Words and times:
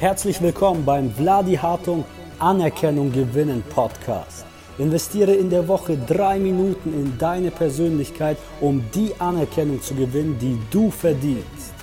Herzlich 0.00 0.40
willkommen 0.40 0.86
beim 0.86 1.10
Vladi 1.10 1.56
Hartung 1.56 2.06
Anerkennung 2.38 3.12
gewinnen 3.12 3.62
Podcast. 3.68 4.46
Investiere 4.78 5.34
in 5.34 5.50
der 5.50 5.68
Woche 5.68 5.98
drei 5.98 6.38
Minuten 6.38 6.94
in 6.94 7.18
deine 7.18 7.50
Persönlichkeit, 7.50 8.38
um 8.62 8.82
die 8.94 9.14
Anerkennung 9.18 9.82
zu 9.82 9.94
gewinnen, 9.94 10.38
die 10.38 10.58
du 10.70 10.90
verdienst. 10.90 11.74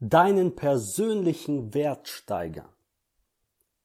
Deinen 0.00 0.56
persönlichen 0.56 1.74
Wert 1.74 2.08
steigern. 2.08 2.72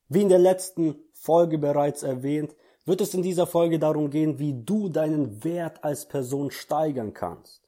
Wie 0.08 0.22
in 0.22 0.30
der 0.30 0.40
letzten 0.40 0.96
Folge 1.12 1.58
bereits 1.58 2.02
erwähnt, 2.02 2.56
wird 2.86 3.02
es 3.02 3.14
in 3.14 3.24
dieser 3.24 3.46
Folge 3.46 3.78
darum 3.78 4.10
gehen, 4.10 4.40
wie 4.40 4.54
du 4.54 4.88
deinen 4.88 5.44
Wert 5.44 5.84
als 5.84 6.08
Person 6.08 6.50
steigern 6.50 7.14
kannst. 7.14 7.63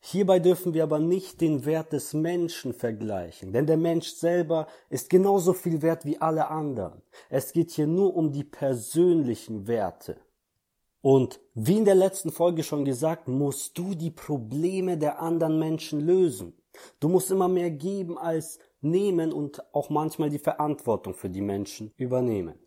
Hierbei 0.00 0.38
dürfen 0.38 0.74
wir 0.74 0.84
aber 0.84 1.00
nicht 1.00 1.40
den 1.40 1.64
Wert 1.64 1.92
des 1.92 2.14
Menschen 2.14 2.72
vergleichen, 2.72 3.52
denn 3.52 3.66
der 3.66 3.76
Mensch 3.76 4.10
selber 4.12 4.68
ist 4.90 5.10
genauso 5.10 5.52
viel 5.52 5.82
wert 5.82 6.04
wie 6.04 6.20
alle 6.20 6.48
anderen. 6.48 7.02
Es 7.28 7.52
geht 7.52 7.72
hier 7.72 7.86
nur 7.86 8.14
um 8.14 8.32
die 8.32 8.44
persönlichen 8.44 9.66
Werte. 9.66 10.20
Und 11.00 11.40
wie 11.54 11.78
in 11.78 11.84
der 11.84 11.94
letzten 11.94 12.30
Folge 12.30 12.62
schon 12.62 12.84
gesagt, 12.84 13.28
musst 13.28 13.76
du 13.78 13.94
die 13.94 14.10
Probleme 14.10 14.98
der 14.98 15.20
anderen 15.20 15.58
Menschen 15.58 16.00
lösen. 16.00 16.54
Du 17.00 17.08
musst 17.08 17.30
immer 17.30 17.48
mehr 17.48 17.70
geben 17.70 18.18
als 18.18 18.58
nehmen 18.80 19.32
und 19.32 19.62
auch 19.74 19.90
manchmal 19.90 20.30
die 20.30 20.38
Verantwortung 20.38 21.14
für 21.14 21.30
die 21.30 21.40
Menschen 21.40 21.92
übernehmen. 21.96 22.58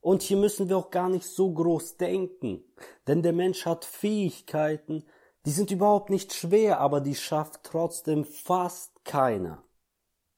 Und 0.00 0.22
hier 0.22 0.38
müssen 0.38 0.68
wir 0.68 0.78
auch 0.78 0.90
gar 0.90 1.08
nicht 1.10 1.26
so 1.26 1.52
groß 1.52 1.98
denken, 1.98 2.64
denn 3.06 3.22
der 3.22 3.34
Mensch 3.34 3.66
hat 3.66 3.84
Fähigkeiten, 3.84 5.04
die 5.46 5.50
sind 5.50 5.70
überhaupt 5.70 6.10
nicht 6.10 6.34
schwer, 6.34 6.80
aber 6.80 7.00
die 7.00 7.14
schafft 7.14 7.62
trotzdem 7.64 8.24
fast 8.24 9.04
keiner. 9.04 9.64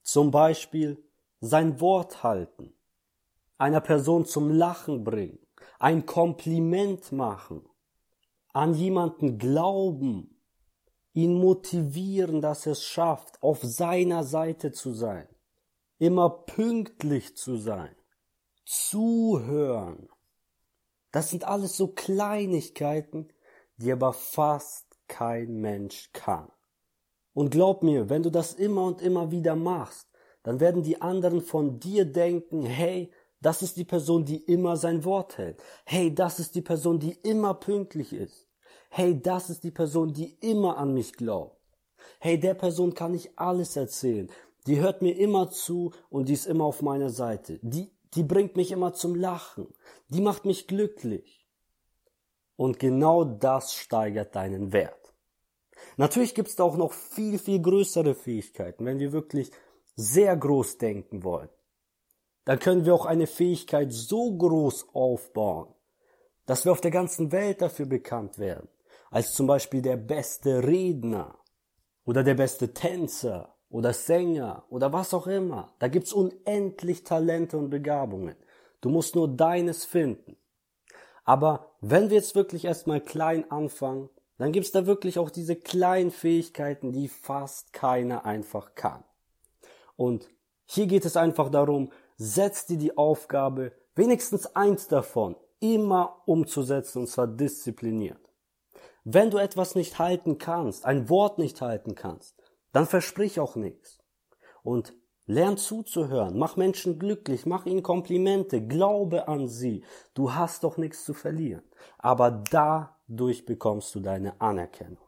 Zum 0.02 0.30
Beispiel 0.30 1.04
sein 1.40 1.80
Wort 1.80 2.22
halten, 2.22 2.72
einer 3.58 3.80
Person 3.80 4.26
zum 4.26 4.50
Lachen 4.50 5.02
bringen, 5.02 5.38
ein 5.78 6.06
Kompliment 6.06 7.10
machen, 7.10 7.68
an 8.52 8.74
jemanden 8.74 9.38
glauben, 9.38 10.40
ihn 11.14 11.34
motivieren, 11.34 12.40
dass 12.40 12.66
er 12.66 12.72
es 12.72 12.84
schafft, 12.84 13.42
auf 13.42 13.60
seiner 13.62 14.24
Seite 14.24 14.72
zu 14.72 14.92
sein, 14.92 15.28
immer 15.98 16.30
pünktlich 16.30 17.36
zu 17.36 17.56
sein, 17.56 17.94
zuhören. 18.64 20.08
Das 21.10 21.30
sind 21.30 21.44
alles 21.44 21.76
so 21.76 21.88
Kleinigkeiten, 21.88 23.32
die 23.76 23.92
aber 23.92 24.12
fast 24.12 24.91
kein 25.12 25.60
Mensch 25.60 26.08
kann. 26.14 26.50
Und 27.34 27.50
glaub 27.50 27.82
mir, 27.82 28.08
wenn 28.08 28.22
du 28.22 28.30
das 28.30 28.54
immer 28.54 28.84
und 28.86 29.02
immer 29.02 29.30
wieder 29.30 29.54
machst, 29.54 30.08
dann 30.42 30.58
werden 30.58 30.82
die 30.82 31.02
anderen 31.02 31.42
von 31.42 31.78
dir 31.78 32.06
denken, 32.06 32.64
hey, 32.64 33.12
das 33.40 33.60
ist 33.60 33.76
die 33.76 33.84
Person, 33.84 34.24
die 34.24 34.38
immer 34.38 34.76
sein 34.76 35.04
Wort 35.04 35.36
hält. 35.36 35.62
Hey, 35.84 36.14
das 36.14 36.40
ist 36.40 36.54
die 36.54 36.62
Person, 36.62 36.98
die 36.98 37.12
immer 37.12 37.54
pünktlich 37.54 38.12
ist. 38.12 38.48
Hey, 38.88 39.20
das 39.20 39.50
ist 39.50 39.64
die 39.64 39.70
Person, 39.70 40.14
die 40.14 40.36
immer 40.40 40.78
an 40.78 40.94
mich 40.94 41.12
glaubt. 41.12 41.60
Hey, 42.18 42.40
der 42.40 42.54
Person 42.54 42.94
kann 42.94 43.14
ich 43.14 43.38
alles 43.38 43.76
erzählen. 43.76 44.30
Die 44.66 44.80
hört 44.80 45.02
mir 45.02 45.16
immer 45.18 45.50
zu 45.50 45.92
und 46.08 46.28
die 46.28 46.34
ist 46.34 46.46
immer 46.46 46.64
auf 46.64 46.80
meiner 46.82 47.10
Seite. 47.10 47.58
Die, 47.62 47.90
die 48.14 48.22
bringt 48.22 48.56
mich 48.56 48.70
immer 48.70 48.94
zum 48.94 49.14
Lachen. 49.14 49.66
Die 50.08 50.20
macht 50.20 50.44
mich 50.44 50.66
glücklich. 50.66 51.46
Und 52.56 52.78
genau 52.78 53.24
das 53.24 53.74
steigert 53.74 54.36
deinen 54.36 54.72
Wert. 54.72 55.01
Natürlich 55.96 56.34
gibt 56.34 56.48
es 56.48 56.56
da 56.56 56.64
auch 56.64 56.76
noch 56.76 56.92
viel, 56.92 57.38
viel 57.38 57.60
größere 57.60 58.14
Fähigkeiten, 58.14 58.84
wenn 58.84 58.98
wir 58.98 59.12
wirklich 59.12 59.50
sehr 59.96 60.36
groß 60.36 60.78
denken 60.78 61.22
wollen. 61.22 61.48
Dann 62.44 62.58
können 62.58 62.84
wir 62.84 62.94
auch 62.94 63.06
eine 63.06 63.26
Fähigkeit 63.26 63.92
so 63.92 64.36
groß 64.36 64.94
aufbauen, 64.94 65.72
dass 66.46 66.64
wir 66.64 66.72
auf 66.72 66.80
der 66.80 66.90
ganzen 66.90 67.30
Welt 67.30 67.62
dafür 67.62 67.86
bekannt 67.86 68.38
werden, 68.38 68.68
als 69.10 69.32
zum 69.32 69.46
Beispiel 69.46 69.82
der 69.82 69.96
beste 69.96 70.66
Redner 70.66 71.38
oder 72.04 72.24
der 72.24 72.34
beste 72.34 72.72
Tänzer 72.72 73.56
oder 73.68 73.92
Sänger 73.92 74.64
oder 74.70 74.92
was 74.92 75.14
auch 75.14 75.26
immer. 75.26 75.74
Da 75.78 75.88
gibt's 75.88 76.12
unendlich 76.12 77.04
Talente 77.04 77.56
und 77.56 77.70
Begabungen. 77.70 78.34
Du 78.80 78.90
musst 78.90 79.14
nur 79.14 79.28
deines 79.28 79.84
finden. 79.84 80.36
Aber 81.24 81.76
wenn 81.80 82.10
wir 82.10 82.16
jetzt 82.16 82.34
wirklich 82.34 82.64
erstmal 82.64 83.00
klein 83.00 83.48
anfangen 83.50 84.10
dann 84.42 84.52
gibt's 84.52 84.72
da 84.72 84.86
wirklich 84.86 85.20
auch 85.20 85.30
diese 85.30 85.54
kleinen 85.54 86.10
Fähigkeiten, 86.10 86.90
die 86.90 87.06
fast 87.06 87.72
keiner 87.72 88.24
einfach 88.24 88.74
kann. 88.74 89.04
Und 89.94 90.28
hier 90.66 90.88
geht 90.88 91.04
es 91.04 91.16
einfach 91.16 91.48
darum, 91.48 91.92
setz 92.16 92.66
dir 92.66 92.76
die 92.76 92.96
Aufgabe, 92.96 93.72
wenigstens 93.94 94.56
eins 94.56 94.88
davon, 94.88 95.36
immer 95.60 96.22
umzusetzen 96.26 97.02
und 97.02 97.06
zwar 97.06 97.28
diszipliniert. 97.28 98.18
Wenn 99.04 99.30
du 99.30 99.38
etwas 99.38 99.76
nicht 99.76 100.00
halten 100.00 100.38
kannst, 100.38 100.86
ein 100.86 101.08
Wort 101.08 101.38
nicht 101.38 101.60
halten 101.60 101.94
kannst, 101.94 102.34
dann 102.72 102.86
versprich 102.86 103.38
auch 103.38 103.54
nichts. 103.54 104.00
Und 104.64 104.92
lern 105.26 105.56
zuzuhören, 105.56 106.36
mach 106.36 106.56
Menschen 106.56 106.98
glücklich, 106.98 107.46
mach 107.46 107.66
ihnen 107.66 107.82
Komplimente, 107.82 108.66
glaube 108.66 109.28
an 109.28 109.46
sie. 109.46 109.84
Du 110.14 110.34
hast 110.34 110.64
doch 110.64 110.78
nichts 110.78 111.04
zu 111.04 111.14
verlieren. 111.14 111.62
Aber 111.98 112.30
da 112.30 112.98
Dadurch 113.12 113.44
bekommst 113.44 113.94
du 113.94 114.00
deine 114.00 114.40
Anerkennung. 114.40 115.06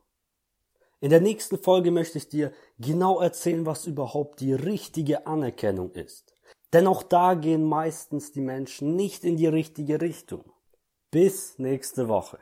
In 1.01 1.09
der 1.09 1.23
nächsten 1.23 1.57
Folge 1.57 1.91
möchte 1.91 2.19
ich 2.19 2.29
dir 2.29 2.53
genau 2.79 3.19
erzählen, 3.19 3.65
was 3.65 3.87
überhaupt 3.87 4.41
die 4.41 4.53
richtige 4.53 5.27
Anerkennung 5.27 5.91
ist. 5.93 6.35
Denn 6.75 6.87
auch 6.87 7.03
da 7.03 7.33
gehen 7.33 7.65
meistens 7.65 8.31
die 8.31 8.43
Menschen 8.43 8.95
nicht 8.95 9.25
in 9.25 9.39
die 9.39 9.47
richtige 9.47 10.03
Richtung. 10.03 10.45
Bis 11.11 11.59
nächste 11.59 12.07
Woche. 12.07 12.39